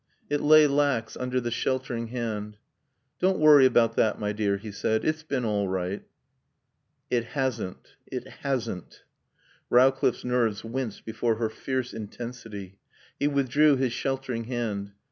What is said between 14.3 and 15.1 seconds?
hand.